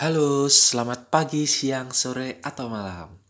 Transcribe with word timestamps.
Halo, 0.00 0.48
selamat 0.48 1.12
pagi, 1.12 1.44
siang, 1.44 1.92
sore, 1.92 2.40
atau 2.40 2.72
malam. 2.72 3.20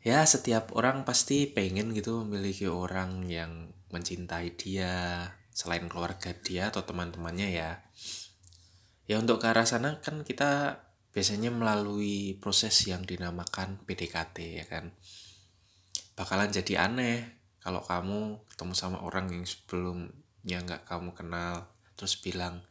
Ya, 0.00 0.24
setiap 0.24 0.72
orang 0.72 1.04
pasti 1.04 1.44
pengen 1.52 1.92
gitu 1.92 2.24
memiliki 2.24 2.64
orang 2.64 3.28
yang 3.28 3.76
mencintai 3.92 4.56
dia, 4.56 5.28
selain 5.52 5.84
keluarga 5.84 6.32
dia 6.32 6.72
atau 6.72 6.80
teman-temannya 6.80 7.48
ya. 7.52 7.84
Ya 9.04 9.20
untuk 9.20 9.44
ke 9.44 9.52
arah 9.52 9.68
sana 9.68 10.00
kan 10.00 10.24
kita 10.24 10.80
biasanya 11.12 11.52
melalui 11.52 12.40
proses 12.40 12.72
yang 12.88 13.04
dinamakan 13.04 13.76
PDKT 13.84 14.56
ya 14.56 14.64
kan. 14.64 14.96
Bakalan 16.16 16.56
jadi 16.56 16.88
aneh 16.88 17.36
kalau 17.60 17.84
kamu 17.84 18.48
ketemu 18.48 18.72
sama 18.72 19.04
orang 19.04 19.28
yang 19.28 19.44
sebelumnya 19.44 20.56
nggak 20.56 20.88
kamu 20.88 21.12
kenal, 21.12 21.68
terus 22.00 22.16
bilang, 22.16 22.64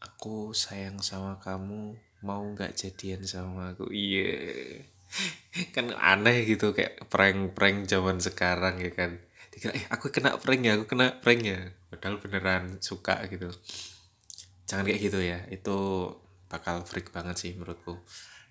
aku 0.00 0.56
sayang 0.56 1.04
sama 1.04 1.36
kamu 1.38 1.94
mau 2.24 2.42
nggak 2.44 2.76
jadian 2.76 3.24
sama 3.24 3.76
aku? 3.76 3.88
Iya. 3.92 4.80
Kan 5.74 5.92
aneh 5.96 6.48
gitu 6.48 6.72
kayak 6.72 7.08
prank-prank 7.12 7.88
zaman 7.88 8.20
sekarang 8.20 8.80
ya 8.80 8.92
kan. 8.92 9.20
Dikira 9.50 9.74
eh 9.74 9.84
aku 9.90 10.14
kena 10.14 10.38
prank 10.38 10.62
ya 10.62 10.72
aku 10.78 10.86
kena 10.88 11.20
prank 11.20 11.42
ya. 11.44 11.60
Padahal 11.92 12.22
beneran 12.22 12.78
suka 12.80 13.18
gitu. 13.28 13.50
Jangan 14.68 14.86
kayak 14.86 15.00
gitu 15.02 15.18
ya 15.20 15.42
itu 15.50 16.06
bakal 16.46 16.86
freak 16.86 17.10
banget 17.10 17.36
sih 17.36 17.52
menurutku. 17.58 17.98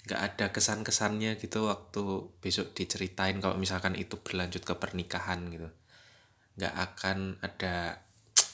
Nggak 0.07 0.21
ada 0.21 0.45
kesan-kesannya 0.51 1.39
gitu 1.39 1.71
waktu 1.71 2.03
besok 2.43 2.75
diceritain 2.75 3.39
kalau 3.39 3.55
misalkan 3.55 3.95
itu 3.95 4.19
berlanjut 4.19 4.67
ke 4.67 4.73
pernikahan 4.75 5.47
gitu. 5.47 5.71
Nggak 6.59 6.75
akan 6.75 7.39
ada 7.39 8.03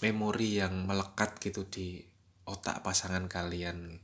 memori 0.06 0.62
yang 0.62 0.86
melekat 0.86 1.42
gitu 1.42 1.66
di 1.66 2.15
otak 2.46 2.82
pasangan 2.82 3.26
kalian. 3.30 4.02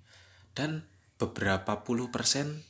Dan 0.51 0.85
beberapa 1.15 1.85
puluh 1.85 2.09
persen 2.09 2.65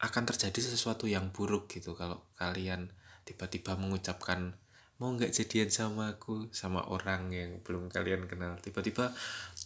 akan 0.00 0.24
terjadi 0.24 0.72
sesuatu 0.72 1.04
yang 1.04 1.28
buruk 1.30 1.68
gitu 1.68 1.92
kalau 1.92 2.24
kalian 2.40 2.88
tiba-tiba 3.28 3.76
mengucapkan 3.76 4.56
mau 4.96 5.12
nggak 5.12 5.32
jadian 5.32 5.68
sama 5.72 6.16
aku 6.16 6.48
sama 6.52 6.84
orang 6.88 7.32
yang 7.32 7.60
belum 7.64 7.88
kalian 7.88 8.28
kenal? 8.28 8.56
Tiba-tiba 8.60 9.12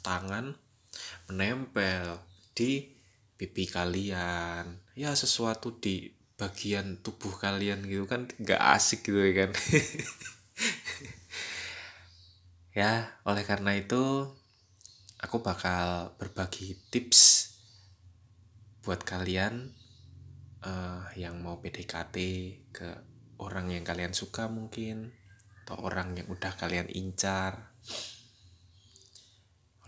tangan 0.02 0.54
menempel 1.26 2.18
di 2.54 2.90
pipi 3.34 3.66
kalian. 3.66 4.78
Ya 4.94 5.10
sesuatu 5.14 5.74
di 5.78 6.10
bagian 6.34 6.98
tubuh 7.02 7.34
kalian 7.34 7.86
gitu 7.86 8.06
kan 8.10 8.26
nggak 8.38 8.62
asik 8.78 9.06
gitu 9.06 9.22
ya 9.22 9.46
kan. 9.46 9.50
Ya 12.74 13.06
oleh 13.22 13.46
karena 13.46 13.70
itu 13.78 14.34
aku 15.24 15.40
bakal 15.40 16.12
berbagi 16.20 16.76
tips 16.92 17.48
buat 18.84 19.00
kalian 19.00 19.72
uh, 20.60 21.08
yang 21.16 21.40
mau 21.40 21.64
PDKT 21.64 22.16
ke 22.68 22.88
orang 23.40 23.72
yang 23.72 23.88
kalian 23.88 24.12
suka 24.12 24.52
mungkin 24.52 25.16
atau 25.64 25.80
orang 25.80 26.12
yang 26.20 26.28
udah 26.28 26.52
kalian 26.60 26.92
incar. 26.92 27.72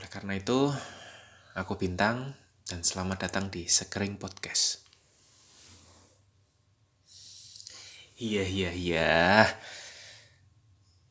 Oleh 0.01 0.09
karena 0.09 0.41
itu, 0.41 0.73
aku 1.53 1.77
Bintang 1.77 2.33
dan 2.65 2.81
selamat 2.81 3.29
datang 3.29 3.53
di 3.53 3.69
Sekering 3.69 4.17
Podcast. 4.17 4.89
Iya, 8.17 8.49
iya, 8.49 8.71
iya. 8.73 9.45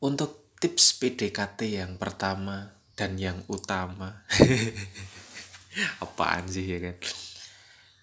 Untuk 0.02 0.58
tips 0.58 0.98
PDKT 0.98 1.78
yang 1.78 1.94
pertama 1.94 2.75
dan 2.96 3.20
yang 3.20 3.44
utama 3.52 4.24
apaan 6.04 6.48
sih 6.48 6.64
ya 6.64 6.80
kan? 6.80 6.96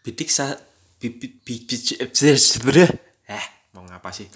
Bidik 0.05 0.30
sa 0.30 0.53
bidik 1.02 1.41
eh 3.27 3.45
mau 3.73 3.83
ngapa 3.83 4.13
sih? 4.13 4.30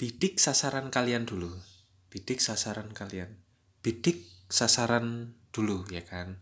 Bidik 0.00 0.40
sasaran 0.40 0.88
kalian 0.88 1.28
dulu. 1.28 1.52
Bidik 2.08 2.40
sasaran 2.40 2.90
kalian. 2.96 3.36
Bidik 3.84 4.24
sasaran 4.48 5.36
dulu 5.52 5.84
ya 5.92 6.02
kan? 6.08 6.40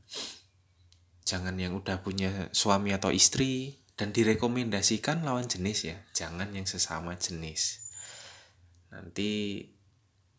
Jangan 1.26 1.58
yang 1.58 1.76
udah 1.76 2.00
punya 2.00 2.48
suami 2.54 2.94
atau 2.94 3.12
istri 3.12 3.82
dan 3.98 4.14
direkomendasikan 4.14 5.26
lawan 5.26 5.50
jenis 5.50 5.90
ya. 5.90 5.98
Jangan 6.14 6.54
yang 6.54 6.64
sesama 6.64 7.18
jenis. 7.18 7.82
Nanti 8.94 9.60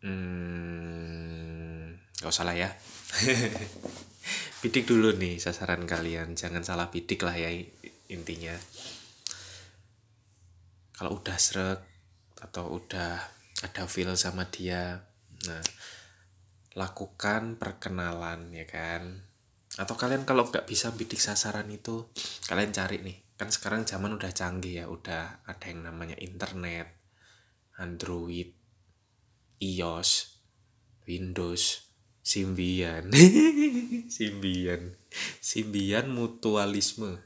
hmm, 0.02 2.09
Gak 2.20 2.32
usah 2.32 2.44
lah 2.44 2.56
ya. 2.56 2.68
bidik 4.60 4.84
dulu 4.84 5.16
nih 5.16 5.40
sasaran 5.40 5.88
kalian. 5.88 6.36
Jangan 6.36 6.60
salah 6.60 6.92
bidik 6.92 7.24
lah 7.24 7.32
ya 7.32 7.48
intinya. 8.12 8.52
Kalau 10.92 11.16
udah 11.16 11.36
srek 11.40 11.80
atau 12.44 12.76
udah 12.76 13.16
ada 13.64 13.84
feel 13.88 14.12
sama 14.16 14.48
dia, 14.52 15.00
nah 15.48 15.64
lakukan 16.76 17.56
perkenalan 17.56 18.52
ya 18.52 18.68
kan. 18.68 19.24
Atau 19.80 19.96
kalian 19.96 20.28
kalau 20.28 20.44
nggak 20.44 20.68
bisa 20.68 20.92
bidik 20.92 21.24
sasaran 21.24 21.72
itu, 21.72 22.04
kalian 22.44 22.76
cari 22.76 23.00
nih. 23.00 23.16
Kan 23.40 23.48
sekarang 23.48 23.88
zaman 23.88 24.12
udah 24.12 24.28
canggih 24.36 24.84
ya, 24.84 24.92
udah 24.92 25.48
ada 25.48 25.64
yang 25.72 25.88
namanya 25.88 26.20
internet, 26.20 27.00
Android, 27.80 28.52
iOS, 29.64 30.36
Windows, 31.08 31.89
Simbian. 32.30 33.10
Simbian. 34.16 34.94
Simbian 35.42 36.06
mutualisme. 36.14 37.18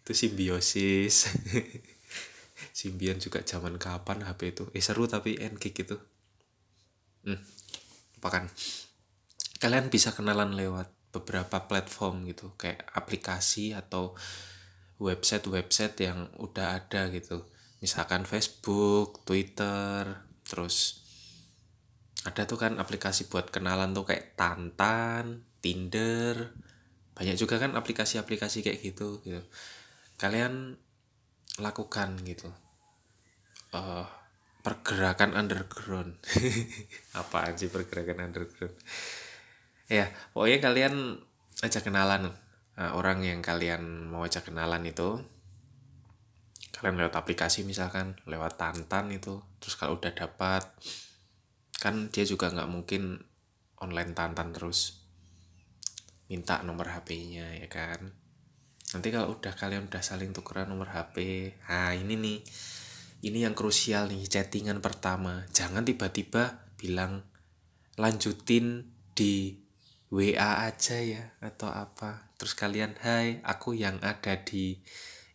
Itu 0.00 0.16
simbiosis. 0.16 1.28
Simbian 2.80 3.20
juga 3.20 3.44
zaman 3.44 3.76
kapan 3.76 4.24
HP 4.24 4.56
itu? 4.56 4.64
Eh 4.72 4.80
seru 4.80 5.04
tapi 5.04 5.36
enkik 5.36 5.84
itu. 5.84 6.00
Hmm. 7.28 7.36
Apa 8.24 8.28
kan? 8.32 8.44
Kalian 9.60 9.92
bisa 9.92 10.16
kenalan 10.16 10.56
lewat 10.56 10.88
beberapa 11.12 11.68
platform 11.68 12.24
gitu, 12.24 12.56
kayak 12.56 12.88
aplikasi 12.96 13.76
atau 13.76 14.16
website-website 14.96 16.00
yang 16.00 16.32
udah 16.40 16.80
ada 16.80 17.12
gitu. 17.12 17.44
Misalkan 17.84 18.24
Facebook, 18.24 19.20
Twitter, 19.28 20.24
terus 20.48 20.99
ada 22.28 22.44
tuh 22.44 22.60
kan 22.60 22.76
aplikasi 22.76 23.32
buat 23.32 23.48
kenalan 23.48 23.96
tuh 23.96 24.04
kayak 24.04 24.36
Tantan, 24.36 25.44
Tinder, 25.64 26.52
banyak 27.16 27.36
juga 27.36 27.56
kan 27.56 27.72
aplikasi-aplikasi 27.76 28.60
kayak 28.60 28.80
gitu 28.84 29.24
gitu. 29.24 29.40
Kalian 30.20 30.76
lakukan 31.60 32.20
gitu. 32.28 32.52
Uh, 33.72 34.04
pergerakan 34.60 35.32
underground. 35.32 36.20
Apaan 37.20 37.56
sih 37.56 37.72
pergerakan 37.72 38.28
underground? 38.28 38.76
Ya, 39.88 40.12
pokoknya 40.36 40.58
kalian 40.60 40.94
ajak 41.64 41.88
kenalan 41.88 42.36
uh, 42.76 42.92
orang 42.96 43.24
yang 43.24 43.40
kalian 43.40 44.08
mau 44.08 44.24
ajak 44.24 44.48
kenalan 44.48 44.84
itu 44.84 45.20
kalian 46.80 46.96
lewat 46.96 47.20
aplikasi 47.20 47.68
misalkan 47.68 48.16
lewat 48.24 48.56
Tantan 48.56 49.12
itu 49.12 49.44
terus 49.60 49.76
kalau 49.76 50.00
udah 50.00 50.16
dapat 50.16 50.64
kan 51.80 52.12
dia 52.12 52.28
juga 52.28 52.52
nggak 52.52 52.68
mungkin 52.68 53.16
online 53.80 54.12
tantan 54.12 54.52
terus 54.52 55.00
minta 56.28 56.60
nomor 56.60 56.92
HP-nya 56.92 57.56
ya 57.56 57.68
kan? 57.72 58.12
Nanti 58.92 59.08
kalau 59.08 59.40
udah 59.40 59.56
kalian 59.56 59.88
udah 59.88 60.04
saling 60.04 60.36
tukeran 60.36 60.68
nomor 60.68 60.92
HP 60.92 61.16
nah 61.64 61.96
ini 61.96 62.14
nih 62.20 62.38
ini 63.20 63.44
yang 63.44 63.52
krusial 63.56 64.08
nih 64.12 64.28
chattingan 64.28 64.84
pertama. 64.84 65.44
Jangan 65.52 65.84
tiba-tiba 65.84 66.68
bilang 66.76 67.24
lanjutin 68.00 68.88
di 69.12 69.60
WA 70.08 70.66
aja 70.66 70.96
ya 71.00 71.36
atau 71.44 71.68
apa. 71.68 72.32
Terus 72.40 72.56
kalian 72.56 72.96
hai 73.04 73.44
aku 73.44 73.76
yang 73.76 74.00
ada 74.00 74.40
di 74.40 74.80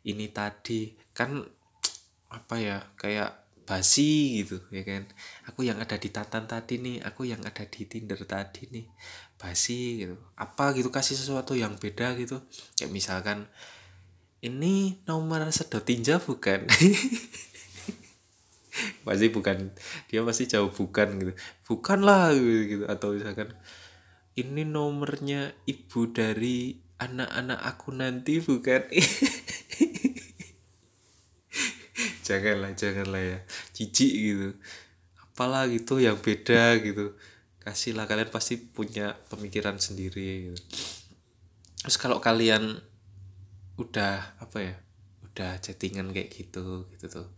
ini 0.05 0.29
tadi. 0.33 0.97
Kan 1.13 1.45
apa 2.33 2.55
ya 2.57 2.77
kayak 2.97 3.44
basi 3.65 4.45
gitu 4.45 4.61
ya 4.69 4.85
kan? 4.85 5.09
Aku 5.49 5.65
yang 5.65 5.81
ada 5.81 5.97
di 5.97 6.13
tatan 6.13 6.45
tadi 6.45 6.77
nih 6.77 7.01
aku 7.01 7.25
yang 7.25 7.41
ada 7.41 7.65
di 7.65 7.89
tinder 7.89 8.21
tadi 8.23 8.69
nih 8.69 8.85
basi 9.41 10.05
gitu. 10.05 10.15
Apa 10.37 10.71
gitu 10.77 10.93
kasih 10.93 11.17
sesuatu 11.17 11.57
yang 11.57 11.75
beda 11.81 12.13
gitu. 12.15 12.39
Kayak 12.77 12.93
misalkan 12.93 13.49
ini 14.45 15.01
nomor 15.09 15.43
sedot 15.49 15.81
tinja 15.81 16.21
bukan? 16.21 16.69
Pasti 19.05 19.31
bukan 19.31 19.71
dia 20.11 20.19
pasti 20.25 20.51
jauh 20.51 20.67
bukan 20.67 21.15
gitu. 21.21 21.33
Bukan 21.63 22.03
lah 22.03 22.35
gitu. 22.35 22.85
Atau 22.85 23.15
misalkan 23.15 23.55
ini 24.35 24.67
nomornya 24.67 25.55
ibu 25.63 26.11
dari 26.11 26.75
anak-anak 26.99 27.59
aku 27.59 27.95
nanti 27.95 28.43
bukan 28.43 28.87
janganlah 32.25 32.73
janganlah 32.73 33.21
ya. 33.21 33.39
Cici 33.69 34.33
gitu. 34.33 34.57
Apalah 35.21 35.69
gitu 35.69 36.01
yang 36.01 36.17
beda 36.17 36.81
gitu. 36.81 37.13
Kasihlah 37.61 38.09
kalian 38.09 38.33
pasti 38.33 38.57
punya 38.57 39.13
pemikiran 39.29 39.77
sendiri 39.77 40.51
gitu. 40.51 40.59
terus 41.85 42.01
kalau 42.01 42.17
kalian 42.17 42.81
udah 43.77 44.41
apa 44.41 44.57
ya 44.57 44.75
udah 45.21 45.61
chattingan 45.61 46.09
kayak 46.09 46.33
gitu 46.33 46.89
gitu 46.89 47.05
tuh 47.11 47.29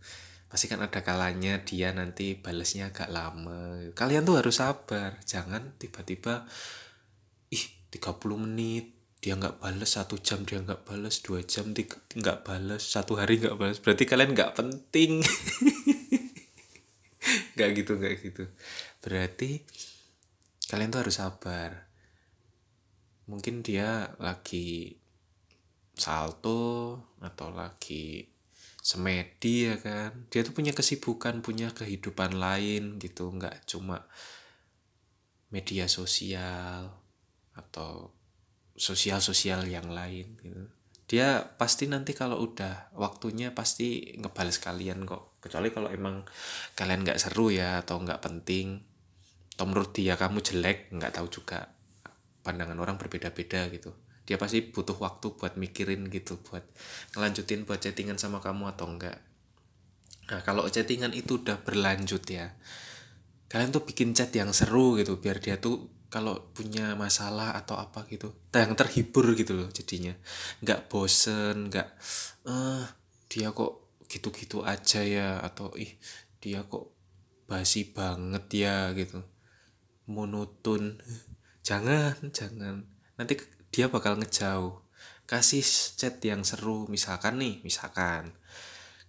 pasti 0.48 0.72
kan 0.72 0.80
ada 0.80 1.04
kalanya 1.04 1.60
dia 1.60 1.92
nanti 1.92 2.32
balesnya 2.32 2.88
agak 2.88 3.12
lama 3.12 3.92
kalian 3.92 4.24
tuh 4.24 4.40
harus 4.40 4.56
sabar. 4.56 5.20
Jangan 5.28 5.76
tiba-tiba 5.76 6.48
ih 7.52 7.64
30 7.92 8.44
menit 8.48 8.97
dia 9.28 9.36
nggak 9.36 9.60
bales 9.60 9.92
satu 9.92 10.16
jam 10.24 10.40
dia 10.48 10.56
nggak 10.56 10.88
bales 10.88 11.20
dua 11.20 11.44
jam 11.44 11.76
nggak 11.76 12.48
bales 12.48 12.80
satu 12.80 13.20
hari 13.20 13.36
nggak 13.36 13.60
bales. 13.60 13.76
Berarti 13.76 14.08
kalian 14.08 14.32
nggak 14.32 14.56
penting. 14.56 15.20
Nggak 17.52 17.70
gitu 17.76 17.92
nggak 18.00 18.14
gitu. 18.24 18.48
Berarti 19.04 19.60
kalian 20.72 20.88
tuh 20.88 21.04
harus 21.04 21.20
sabar. 21.20 21.92
Mungkin 23.28 23.60
dia 23.60 24.16
lagi 24.16 24.96
salto 25.92 26.96
atau 27.20 27.52
lagi 27.52 28.32
semedi 28.80 29.68
ya 29.68 29.76
kan? 29.76 30.24
Dia 30.32 30.40
tuh 30.40 30.56
punya 30.56 30.72
kesibukan 30.72 31.44
punya 31.44 31.68
kehidupan 31.76 32.32
lain 32.32 32.96
gitu. 32.96 33.28
Nggak 33.28 33.68
cuma 33.68 34.08
media 35.52 35.84
sosial 35.84 36.96
atau 37.52 38.17
sosial-sosial 38.78 39.66
yang 39.66 39.90
lain 39.90 40.38
gitu. 40.40 40.62
Dia 41.08 41.56
pasti 41.56 41.88
nanti 41.88 42.12
kalau 42.12 42.38
udah 42.38 42.92
waktunya 42.94 43.50
pasti 43.52 44.14
ngebales 44.16 44.60
kalian 44.60 45.02
kok. 45.08 45.40
Kecuali 45.42 45.72
kalau 45.74 45.90
emang 45.90 46.22
kalian 46.78 47.02
nggak 47.02 47.18
seru 47.18 47.50
ya 47.50 47.82
atau 47.82 47.98
nggak 47.98 48.22
penting 48.22 48.80
atau 49.58 49.64
menurut 49.66 49.90
dia 49.90 50.14
kamu 50.14 50.38
jelek 50.40 50.94
nggak 50.94 51.18
tahu 51.18 51.26
juga. 51.26 51.74
Pandangan 52.46 52.78
orang 52.78 52.96
berbeda-beda 53.00 53.66
gitu. 53.72 53.90
Dia 54.28 54.36
pasti 54.36 54.60
butuh 54.60 55.00
waktu 55.00 55.32
buat 55.40 55.56
mikirin 55.56 56.12
gitu 56.12 56.36
buat 56.44 56.60
ngelanjutin 57.16 57.64
buat 57.64 57.80
chattingan 57.80 58.20
sama 58.20 58.44
kamu 58.44 58.76
atau 58.76 58.84
enggak 58.84 59.24
nah 60.28 60.44
kalau 60.44 60.68
chattingan 60.68 61.16
itu 61.16 61.40
udah 61.40 61.64
berlanjut 61.64 62.20
ya 62.28 62.52
kalian 63.48 63.72
tuh 63.72 63.88
bikin 63.88 64.12
chat 64.12 64.28
yang 64.36 64.52
seru 64.52 65.00
gitu 65.00 65.16
biar 65.16 65.40
dia 65.40 65.56
tuh 65.56 65.88
kalau 66.08 66.40
punya 66.56 66.96
masalah 66.96 67.52
atau 67.52 67.76
apa 67.76 68.08
gitu 68.08 68.32
yang 68.52 68.72
terhibur 68.72 69.36
gitu 69.36 69.52
loh 69.56 69.68
jadinya. 69.68 70.16
Nggak 70.64 70.88
bosen 70.88 71.68
nggak 71.68 71.88
eh 72.48 72.84
dia 73.28 73.52
kok 73.52 74.00
gitu-gitu 74.08 74.64
aja 74.64 75.04
ya 75.04 75.38
atau 75.44 75.68
ih 75.76 75.92
dia 76.40 76.64
kok 76.64 76.88
basi 77.44 77.88
banget 77.92 78.44
ya 78.52 78.92
gitu. 78.96 79.20
Monoton 80.08 80.96
jangan 81.60 82.16
jangan. 82.32 82.88
Nanti 83.20 83.36
dia 83.68 83.92
bakal 83.92 84.16
ngejauh. 84.16 84.80
Kasih 85.28 85.60
chat 86.00 86.24
yang 86.24 86.40
seru 86.40 86.88
misalkan 86.88 87.36
nih 87.36 87.60
misalkan 87.60 88.32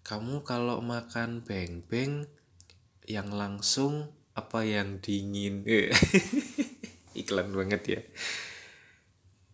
kamu 0.10 0.42
kalau 0.42 0.82
makan 0.82 1.46
beng-beng 1.46 2.26
yang 3.06 3.30
langsung 3.30 4.10
apa 4.34 4.66
yang 4.66 4.98
dingin 5.06 5.62
iklan 7.30 7.54
banget 7.54 7.82
ya. 7.86 8.02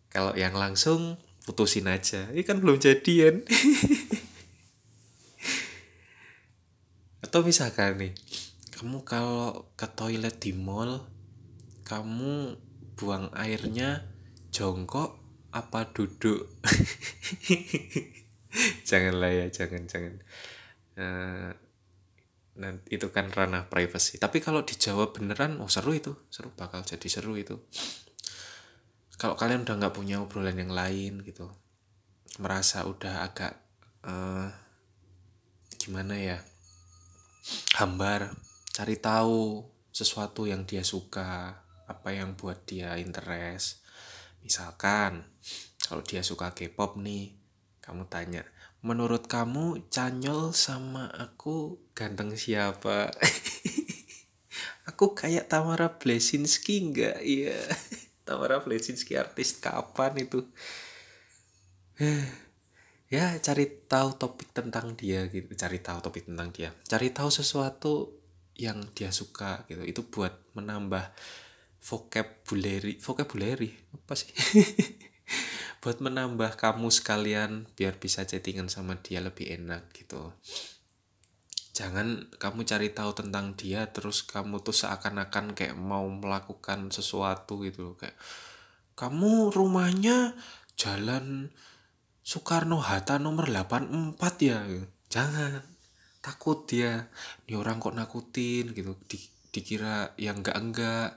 Kalau 0.08 0.32
yang 0.40 0.56
langsung 0.56 1.20
putusin 1.44 1.92
aja. 1.92 2.32
Ini 2.32 2.48
kan 2.48 2.64
belum 2.64 2.80
jadian. 2.80 3.44
Atau 7.28 7.44
misalkan 7.44 8.00
nih 8.00 8.16
kamu 8.80 9.04
kalau 9.04 9.68
ke 9.76 9.92
toilet 9.92 10.40
di 10.40 10.56
mall 10.56 11.04
kamu 11.84 12.56
buang 12.96 13.28
airnya 13.36 14.08
jongkok 14.56 15.20
apa 15.52 15.92
duduk? 15.92 16.48
Janganlah 18.88 19.36
ya 19.36 19.52
jangan 19.52 19.84
jangan. 19.84 20.16
Uh, 20.96 21.52
nanti 22.56 22.96
itu 22.96 23.12
kan 23.12 23.32
ranah 23.32 23.68
privacy. 23.68 24.20
Tapi 24.20 24.40
kalau 24.40 24.64
dijawab 24.64 25.16
beneran 25.16 25.60
oh 25.60 25.72
seru 25.72 25.96
itu. 25.96 26.16
Seru 26.32 26.52
bakal 26.56 26.84
jadi 26.84 27.08
seru 27.08 27.36
itu. 27.36 27.60
Kalau 29.16 29.40
kalian 29.40 29.64
udah 29.64 29.76
nggak 29.80 29.96
punya 29.96 30.20
obrolan 30.20 30.60
yang 30.60 30.76
lain 30.76 31.24
gitu 31.24 31.48
merasa 32.36 32.84
udah 32.84 33.24
agak 33.24 33.56
uh, 34.04 34.52
gimana 35.80 36.20
ya 36.20 36.38
hambar 37.80 38.36
cari 38.76 39.00
tahu 39.00 39.64
sesuatu 39.96 40.44
yang 40.44 40.68
dia 40.68 40.84
suka 40.84 41.64
apa 41.88 42.10
yang 42.12 42.36
buat 42.36 42.66
dia 42.68 43.00
interest. 43.00 43.86
Misalkan, 44.44 45.24
kalau 45.82 46.04
dia 46.04 46.22
suka 46.26 46.52
K-pop 46.52 47.00
nih, 47.00 47.38
kamu 47.80 48.10
tanya, 48.10 48.44
menurut 48.86 49.26
kamu 49.26 49.90
Canyol 49.90 50.54
sama 50.54 51.10
aku 51.10 51.82
ganteng 51.98 52.38
siapa? 52.38 53.10
aku 54.90 55.18
kayak 55.18 55.50
Tamara 55.50 55.98
Blesinski 55.98 56.86
enggak? 56.86 57.18
Iya. 57.26 57.58
Tamara 58.30 58.62
Blesinski 58.62 59.18
artis 59.18 59.58
kapan 59.58 60.22
itu? 60.22 60.46
ya 63.16 63.38
cari 63.42 63.66
tahu 63.86 64.18
topik 64.18 64.50
tentang 64.52 64.98
dia 64.98 65.30
gitu 65.30 65.54
cari 65.54 65.80
tahu 65.80 66.02
topik 66.02 66.26
tentang 66.26 66.50
dia 66.50 66.74
cari 66.90 67.14
tahu 67.14 67.30
sesuatu 67.30 68.18
yang 68.58 68.82
dia 68.98 69.14
suka 69.14 69.64
gitu 69.70 69.86
itu 69.86 70.02
buat 70.10 70.34
menambah 70.58 71.14
vocabulary 71.80 72.98
vocabulary 72.98 73.72
apa 73.94 74.14
sih 74.18 74.34
buat 75.86 76.02
menambah 76.02 76.58
kamu 76.58 76.90
sekalian 76.90 77.70
biar 77.78 78.02
bisa 78.02 78.26
chattingan 78.26 78.74
sama 78.74 78.98
dia 79.06 79.22
lebih 79.22 79.54
enak 79.54 79.94
gitu. 79.94 80.34
Jangan 81.78 82.26
kamu 82.42 82.66
cari 82.66 82.90
tahu 82.90 83.14
tentang 83.14 83.54
dia 83.54 83.86
terus 83.94 84.26
kamu 84.26 84.66
tuh 84.66 84.74
seakan-akan 84.74 85.54
kayak 85.54 85.78
mau 85.78 86.10
melakukan 86.10 86.90
sesuatu 86.90 87.62
gitu 87.62 87.94
loh 87.94 87.96
kayak 88.02 88.18
kamu 88.98 89.54
rumahnya 89.54 90.34
jalan 90.74 91.54
Soekarno 92.26 92.82
Hatta 92.82 93.22
nomor 93.22 93.46
84 93.46 94.18
ya? 94.42 94.66
Jangan. 95.14 95.62
Takut 96.26 96.66
dia. 96.66 97.14
Ini 97.46 97.62
orang 97.62 97.78
kok 97.78 97.94
nakutin 97.94 98.74
gitu. 98.74 98.98
Di, 99.06 99.22
dikira 99.54 100.18
yang 100.18 100.42
enggak 100.42 100.58
enggak 100.58 101.10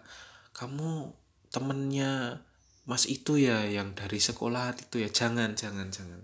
kamu 0.53 1.17
temennya 1.49 2.44
mas 2.88 3.05
itu 3.05 3.37
ya 3.37 3.69
yang 3.69 3.93
dari 3.93 4.17
sekolah 4.17 4.73
itu 4.81 5.05
ya. 5.05 5.12
Jangan 5.12 5.52
jangan 5.52 5.93
jangan. 5.93 6.20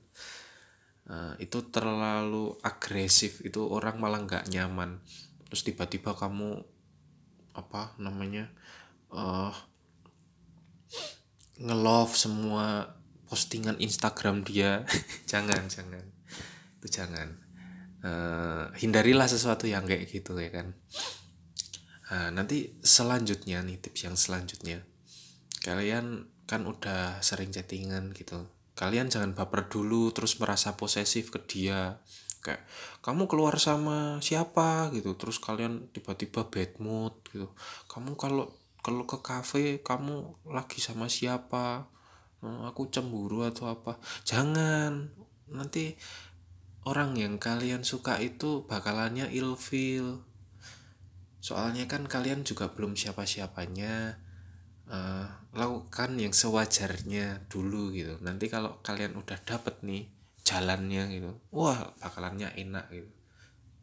Uh, 1.05 1.37
itu 1.37 1.61
terlalu 1.69 2.57
agresif. 2.65 3.45
Itu 3.45 3.69
orang 3.69 4.01
malah 4.01 4.25
nggak 4.25 4.49
nyaman. 4.49 5.05
Terus 5.45 5.61
tiba-tiba 5.69 6.17
kamu 6.17 6.65
apa 7.55 7.95
namanya 8.01 8.51
uh, 9.13 9.53
nge-love 11.61 12.17
semua 12.17 12.97
postingan 13.29 13.77
Instagram 13.77 14.49
dia. 14.49 14.89
Jangan 15.31 15.69
jangan. 15.69 16.05
Itu 16.81 16.89
jangan. 16.89 17.29
Uh, 18.05 18.69
hindarilah 18.77 19.25
sesuatu 19.25 19.65
yang 19.65 19.89
kayak 19.89 20.09
gitu 20.13 20.37
ya 20.37 20.53
kan? 20.53 20.77
Nah, 22.15 22.31
nanti 22.31 22.77
selanjutnya 22.85 23.65
nih 23.65 23.81
tips 23.81 24.01
yang 24.07 24.15
selanjutnya. 24.15 24.85
Kalian 25.65 26.34
kan 26.45 26.65
udah 26.69 27.21
sering 27.25 27.51
chattingan 27.51 28.13
gitu. 28.13 28.49
Kalian 28.75 29.09
jangan 29.09 29.33
baper 29.33 29.71
dulu 29.71 30.11
terus 30.11 30.37
merasa 30.43 30.75
posesif 30.75 31.31
ke 31.31 31.41
dia. 31.47 32.03
Kayak 32.45 32.67
kamu 33.01 33.31
keluar 33.31 33.57
sama 33.57 34.19
siapa 34.21 34.93
gitu. 34.93 35.17
Terus 35.17 35.41
kalian 35.41 35.89
tiba-tiba 35.95 36.51
bad 36.51 36.77
mood 36.83 37.15
gitu. 37.31 37.49
Kamu 37.89 38.19
kalau 38.19 38.51
kalau 38.85 39.09
ke 39.09 39.19
cafe 39.25 39.81
kamu 39.81 40.45
lagi 40.51 40.83
sama 40.83 41.09
siapa? 41.09 41.89
Nah, 42.45 42.69
aku 42.69 42.93
cemburu 42.93 43.47
atau 43.49 43.73
apa? 43.73 43.97
Jangan. 44.29 45.09
Nanti 45.49 45.97
orang 46.85 47.17
yang 47.17 47.41
kalian 47.41 47.81
suka 47.81 48.21
itu 48.21 48.69
bakalannya 48.69 49.33
ilfeel 49.33 50.21
soalnya 51.45 51.85
kan 51.85 52.09
kalian 52.09 52.41
juga 52.41 52.73
belum 52.73 52.97
siapa-siapanya 52.97 54.17
uh, 54.91 55.27
lakukan 55.55 56.19
yang 56.19 56.35
sewajarnya 56.35 57.47
dulu 57.49 57.95
gitu. 57.95 58.19
Nanti 58.21 58.51
kalau 58.51 58.81
kalian 58.83 59.17
udah 59.17 59.39
dapet 59.47 59.81
nih 59.87 60.11
jalannya 60.45 61.09
gitu 61.09 61.33
wah 61.51 61.97
bakalannya 61.99 62.53
enak 62.55 62.87
gitu. 62.93 63.11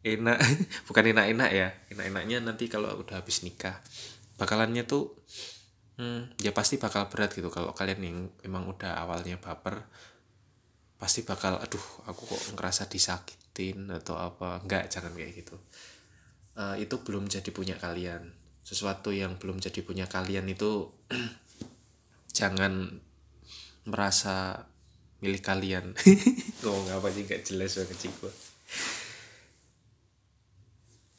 Enak 0.02 0.38
bukan 0.88 1.04
enak-enak 1.14 1.50
ya 1.50 1.68
enak-enaknya 1.90 2.38
nanti 2.46 2.70
kalau 2.70 2.94
udah 3.02 3.22
habis 3.22 3.42
nikah 3.42 3.82
bakalannya 4.38 4.86
tuh 4.86 5.14
hmm, 5.98 6.38
ya 6.42 6.54
pasti 6.54 6.78
bakal 6.78 7.10
berat 7.10 7.34
gitu. 7.34 7.50
Kalau 7.50 7.74
kalian 7.74 8.02
yang 8.02 8.18
emang 8.46 8.70
udah 8.70 9.02
awalnya 9.02 9.42
baper 9.42 9.82
pasti 11.02 11.26
bakal 11.26 11.58
aduh 11.58 11.86
aku 12.06 12.30
kok 12.30 12.42
ngerasa 12.54 12.86
disakitin 12.86 13.90
atau 13.90 14.22
apa? 14.22 14.62
Enggak 14.62 14.94
jangan 14.94 15.18
kayak 15.18 15.34
gitu. 15.34 15.58
Uh, 16.52 16.78
itu 16.78 17.00
belum 17.02 17.26
jadi 17.26 17.48
punya 17.50 17.80
kalian 17.80 18.41
sesuatu 18.62 19.10
yang 19.12 19.36
belum 19.42 19.60
jadi 19.60 19.82
punya 19.82 20.06
kalian 20.06 20.48
itu 20.50 20.90
jangan 22.38 23.02
merasa 23.86 24.68
milih 25.22 25.42
kalian. 25.42 25.94
Ngomong 26.66 26.90
apa 26.94 27.08
sih? 27.14 27.26
Nggak 27.26 27.42
jelas 27.50 27.78
banget 27.78 27.98
sih 27.98 28.12
gue 28.12 28.32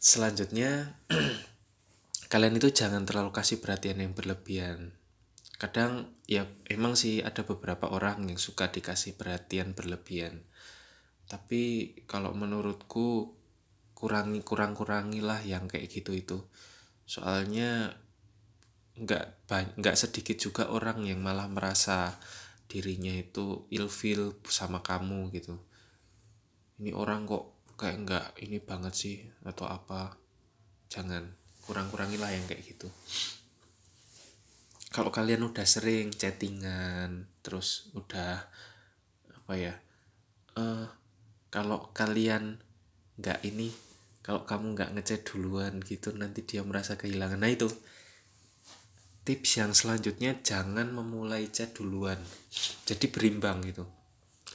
selanjutnya 0.03 0.99
kalian 2.33 2.59
itu 2.59 2.75
jangan 2.75 3.07
terlalu 3.07 3.31
kasih 3.31 3.63
perhatian 3.63 4.03
yang 4.03 4.19
berlebihan. 4.19 4.99
Kadang 5.63 6.11
ya 6.27 6.51
emang 6.67 6.99
sih 6.99 7.23
ada 7.23 7.47
beberapa 7.47 7.87
orang 7.87 8.27
yang 8.27 8.35
suka 8.35 8.75
dikasih 8.75 9.15
perhatian 9.15 9.79
berlebihan. 9.79 10.43
Tapi 11.31 11.95
kalau 12.11 12.35
menurutku 12.35 13.39
kurangi 13.95 14.43
kurang 14.43 14.75
kurangilah 14.75 15.39
yang 15.47 15.71
kayak 15.71 15.87
gitu 15.87 16.11
itu 16.19 16.43
soalnya 17.05 17.97
nggak 18.93 19.49
nggak 19.81 19.97
sedikit 19.97 20.37
juga 20.37 20.69
orang 20.69 21.05
yang 21.09 21.21
malah 21.21 21.49
merasa 21.49 22.17
dirinya 22.69 23.13
itu 23.13 23.69
ilfil 23.69 24.37
sama 24.49 24.81
kamu 24.81 25.33
gitu. 25.37 25.61
Ini 26.81 26.97
orang 26.97 27.29
kok 27.29 27.77
kayak 27.77 27.99
nggak 28.05 28.27
ini 28.45 28.59
banget 28.61 28.95
sih 28.97 29.17
atau 29.45 29.69
apa. 29.69 30.17
Jangan 30.93 31.25
kurang-kurangilah 31.65 32.33
yang 32.33 32.45
kayak 32.49 32.65
gitu. 32.65 32.89
Kalau 34.93 35.09
kalian 35.09 35.49
udah 35.49 35.65
sering 35.65 36.13
chattingan 36.13 37.33
terus 37.41 37.89
udah 37.97 38.45
apa 39.33 39.55
ya 39.57 39.75
uh, 40.57 40.87
kalau 41.49 41.91
kalian 41.93 42.61
nggak 43.19 43.41
ini 43.45 43.73
kalau 44.23 44.47
kamu 44.47 44.79
nggak 44.79 44.91
ngechat 44.95 45.21
duluan 45.27 45.83
gitu 45.83 46.15
nanti 46.15 46.47
dia 46.47 46.63
merasa 46.63 46.95
kehilangan. 46.95 47.43
Nah 47.43 47.51
itu. 47.51 47.69
Tips 49.23 49.63
yang 49.63 49.71
selanjutnya 49.71 50.35
jangan 50.43 50.91
memulai 50.91 51.47
chat 51.47 51.71
duluan. 51.79 52.19
Jadi 52.83 53.07
berimbang 53.07 53.63
gitu. 53.63 53.87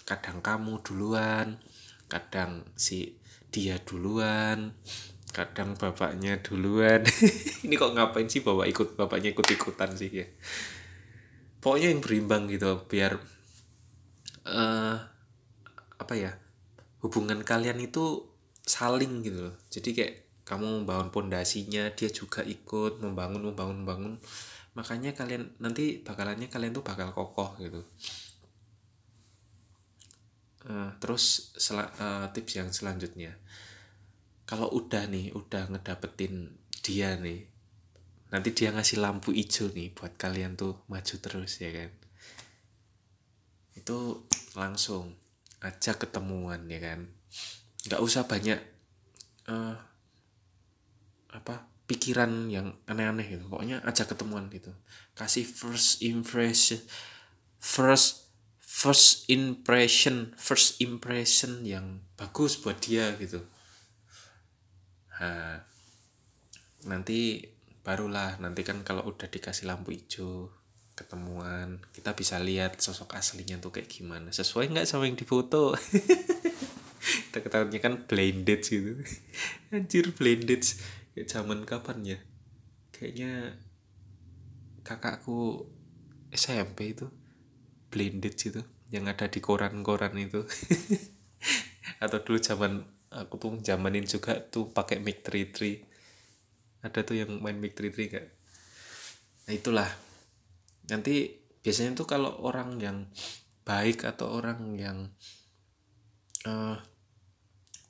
Kadang 0.03 0.43
kamu 0.43 0.83
duluan 0.83 1.55
kadang 2.07 2.63
si 2.79 3.19
dia 3.51 3.79
duluan 3.83 4.71
kadang 5.35 5.77
bapaknya 5.77 6.41
duluan. 6.41 7.05
Ini 7.67 7.75
kok 7.77 7.93
ngapain 7.93 8.25
sih 8.25 8.41
bapak 8.41 8.67
ikut 8.73 8.89
bapaknya 8.97 9.35
ikut 9.35 9.45
ikutan 9.53 9.93
sih 9.93 10.09
ya? 10.09 10.25
Pokoknya 11.61 11.93
yang 11.93 12.01
berimbang 12.01 12.49
gitu 12.49 12.81
biar 12.89 13.21
uh, 14.49 14.97
apa 15.97 16.13
ya 16.17 16.31
hubungan 17.05 17.45
kalian 17.45 17.77
itu 17.77 18.25
saling 18.67 19.23
gitu 19.23 19.47
loh. 19.49 19.55
Jadi 19.71 19.89
kayak 19.95 20.13
kamu 20.43 20.83
membangun 20.83 21.09
pondasinya 21.09 21.91
dia 21.95 22.11
juga 22.11 22.43
ikut 22.43 22.99
membangun 22.99 23.51
membangun 23.51 23.77
membangun. 23.81 24.13
Makanya 24.75 25.15
kalian 25.15 25.57
nanti 25.63 26.03
bakalannya 26.03 26.51
kalian 26.51 26.75
tuh 26.75 26.85
bakal 26.85 27.15
kokoh 27.15 27.55
gitu. 27.63 27.81
Uh, 30.67 30.91
terus 30.99 31.55
sel 31.55 31.79
uh, 31.79 31.87
eh, 31.87 32.27
tips 32.35 32.53
yang 32.59 32.69
selanjutnya. 32.75 33.39
Kalau 34.43 34.67
udah 34.71 35.07
nih 35.07 35.31
udah 35.31 35.71
ngedapetin 35.71 36.51
dia 36.83 37.15
nih 37.19 37.47
nanti 38.27 38.51
dia 38.51 38.75
ngasih 38.75 38.99
lampu 38.99 39.31
hijau 39.31 39.71
nih 39.71 39.95
buat 39.95 40.19
kalian 40.19 40.59
tuh 40.59 40.83
maju 40.91 41.15
terus 41.23 41.63
ya 41.63 41.71
kan? 41.71 41.91
Itu 43.75 44.27
langsung 44.55 45.15
aja 45.63 45.95
ketemuan 45.95 46.69
ya 46.69 46.79
kan 46.83 47.09
nggak 47.87 48.03
usah 48.03 48.27
banyak 48.27 48.59
uh, 49.47 49.75
apa 51.31 51.55
pikiran 51.87 52.51
yang 52.51 52.75
aneh-aneh 52.85 53.25
gitu. 53.25 53.47
Pokoknya 53.47 53.79
aja 53.87 54.03
ketemuan 54.03 54.51
gitu. 54.51 54.75
Kasih 55.15 55.47
first 55.47 56.03
impression 56.03 56.83
first 57.57 58.29
first 58.61 59.25
impression 59.33 60.37
first 60.37 60.77
impression 60.83 61.65
yang 61.65 62.03
bagus 62.19 62.59
buat 62.59 62.77
dia 62.83 63.15
gitu. 63.17 63.41
Nah, 65.17 65.63
nanti 66.85 67.41
barulah 67.81 68.37
nanti 68.37 68.61
kan 68.67 68.83
kalau 68.83 69.07
udah 69.07 69.31
dikasih 69.31 69.65
lampu 69.65 69.95
hijau 69.95 70.51
ketemuan 70.97 71.79
kita 71.93 72.11
bisa 72.17 72.35
lihat 72.41 72.81
sosok 72.81 73.15
aslinya 73.15 73.57
tuh 73.63 73.71
kayak 73.71 73.89
gimana. 73.89 74.29
Sesuai 74.29 74.69
nggak 74.69 74.85
sama 74.85 75.07
yang 75.07 75.17
difoto 75.17 75.73
kita 76.99 77.39
ketahuinya 77.45 77.79
kan 77.81 77.93
blended 78.05 78.61
gitu. 78.65 78.97
Anjir 79.73 80.11
blended 80.13 80.63
kayak 81.13 81.27
zaman 81.27 81.63
kapan 81.63 82.17
ya? 82.17 82.19
Kayaknya 82.93 83.57
kakakku 84.81 85.69
SMP 86.33 86.97
itu 86.97 87.07
blended 87.93 88.35
gitu 88.35 88.61
yang 88.91 89.05
ada 89.07 89.27
di 89.27 89.39
koran-koran 89.43 90.15
itu. 90.17 90.43
Atau 92.03 92.21
dulu 92.23 92.37
zaman 92.41 92.97
aku 93.11 93.39
tuh 93.39 93.51
zamanin 93.63 94.03
juga 94.03 94.37
tuh 94.51 94.69
pakai 94.69 94.99
mic 94.99 95.23
33 95.23 96.83
ada 96.83 96.99
tuh 97.03 97.15
yang 97.17 97.39
main 97.39 97.57
mic 97.57 97.73
33 97.75 98.13
gak 98.13 98.27
nah 99.47 99.53
itulah. 99.55 99.89
Nanti 100.91 101.39
biasanya 101.63 101.95
tuh 101.95 102.07
kalau 102.07 102.43
orang 102.43 102.83
yang 102.83 103.07
baik 103.63 104.03
atau 104.03 104.27
orang 104.27 104.75
yang 104.75 105.07
uh, 106.47 106.79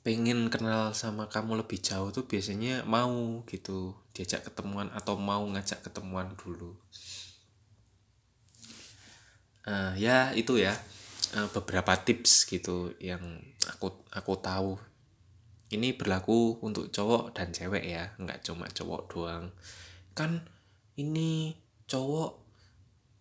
pengen 0.02 0.48
kenal 0.48 0.96
sama 0.96 1.28
kamu 1.30 1.62
lebih 1.62 1.78
jauh 1.78 2.10
tuh 2.10 2.24
biasanya 2.24 2.80
mau 2.88 3.44
gitu 3.46 3.92
diajak 4.16 4.40
ketemuan 4.50 4.90
atau 4.96 5.14
mau 5.14 5.44
ngajak 5.46 5.84
ketemuan 5.84 6.34
dulu. 6.34 6.74
Uh, 9.68 9.92
ya 9.94 10.34
itu 10.34 10.58
ya. 10.58 10.74
Uh, 11.36 11.44
beberapa 11.52 11.92
tips 11.92 12.48
gitu 12.48 12.96
yang 12.98 13.20
aku 13.68 13.92
aku 14.10 14.32
tahu. 14.40 14.80
Ini 15.68 15.92
berlaku 16.00 16.56
untuk 16.64 16.88
cowok 16.88 17.36
dan 17.36 17.52
cewek 17.52 17.84
ya 17.84 18.16
nggak 18.16 18.40
cuma 18.40 18.64
cowok 18.72 19.02
doang. 19.12 19.52
Kan 20.16 20.48
ini 20.96 21.52
cowok 21.84 22.32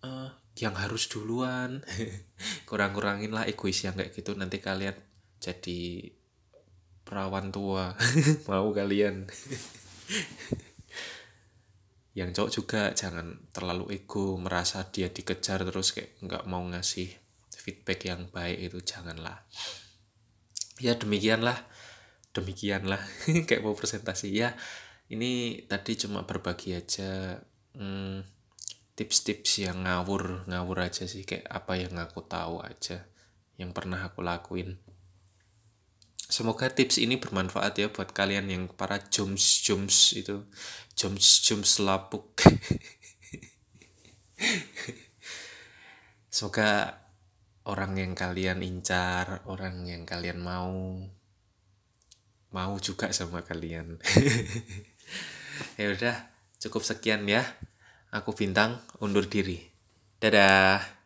uh, 0.08 0.32
yang 0.56 0.72
harus 0.80 1.12
duluan. 1.12 1.84
Kurang-kurangin 2.70 3.36
lah 3.36 3.44
egois 3.44 3.84
yang 3.84 4.00
kayak 4.00 4.16
gitu. 4.16 4.40
Nanti 4.40 4.64
kalian 4.64 4.96
jadi 5.38 6.12
perawan 7.08 7.54
tua. 7.56 7.96
Mau 8.50 8.70
kalian? 8.76 9.26
Yang 12.18 12.30
cowok 12.34 12.52
juga 12.52 12.82
jangan 12.98 13.38
terlalu 13.54 14.02
ego 14.02 14.42
merasa 14.42 14.82
dia 14.90 15.14
dikejar 15.14 15.62
terus 15.62 15.94
kayak 15.94 16.18
nggak 16.26 16.50
mau 16.50 16.66
ngasih 16.66 17.14
feedback 17.54 18.10
yang 18.10 18.26
baik 18.34 18.58
itu 18.58 18.82
janganlah. 18.82 19.46
Ya 20.82 20.98
demikianlah. 20.98 21.62
Demikianlah. 22.34 22.98
Kayak 23.48 23.62
mau 23.62 23.78
presentasi. 23.78 24.34
Ya 24.34 24.58
ini 25.14 25.62
tadi 25.70 25.94
cuma 25.94 26.26
berbagi 26.26 26.74
aja 26.74 27.38
hmm, 27.78 28.26
tips-tips 28.98 29.62
yang 29.62 29.86
ngawur 29.86 30.50
ngawur 30.50 30.90
aja 30.90 31.06
sih. 31.06 31.22
Kayak 31.22 31.54
apa 31.54 31.78
yang 31.78 31.94
aku 32.02 32.26
tahu 32.26 32.66
aja 32.66 33.06
yang 33.62 33.78
pernah 33.78 34.02
aku 34.10 34.26
lakuin 34.26 34.80
Semoga 36.38 36.70
tips 36.70 37.02
ini 37.02 37.18
bermanfaat 37.18 37.82
ya 37.82 37.90
buat 37.90 38.14
kalian 38.14 38.54
yang 38.54 38.64
para 38.70 39.02
joms 39.10 39.66
joms 39.66 40.14
itu 40.14 40.46
joms 40.94 41.42
joms 41.42 41.82
lapuk. 41.82 42.38
Semoga 46.30 47.02
orang 47.66 47.98
yang 47.98 48.14
kalian 48.14 48.62
incar, 48.62 49.42
orang 49.50 49.90
yang 49.90 50.06
kalian 50.06 50.38
mau 50.38 51.02
mau 52.54 52.74
juga 52.78 53.10
sama 53.10 53.42
kalian. 53.42 53.98
ya 55.82 55.90
udah, 55.90 56.22
cukup 56.62 56.86
sekian 56.86 57.26
ya. 57.26 57.42
Aku 58.14 58.38
bintang 58.38 58.78
undur 59.02 59.26
diri. 59.26 59.58
Dadah. 60.22 60.97